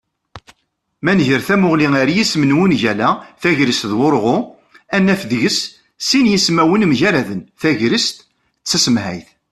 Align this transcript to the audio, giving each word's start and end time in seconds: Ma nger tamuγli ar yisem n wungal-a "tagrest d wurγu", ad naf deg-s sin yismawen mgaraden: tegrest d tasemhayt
Ma 1.03 1.11
nger 1.15 1.41
tamuγli 1.47 1.87
ar 2.01 2.09
yisem 2.15 2.43
n 2.45 2.55
wungal-a 2.57 3.09
"tagrest 3.41 3.83
d 3.91 3.93
wurγu", 3.99 4.37
ad 4.95 5.01
naf 5.05 5.21
deg-s 5.29 5.57
sin 6.07 6.27
yismawen 6.31 6.87
mgaraden: 6.91 7.41
tegrest 7.61 8.15
d 8.63 8.65
tasemhayt 8.69 9.27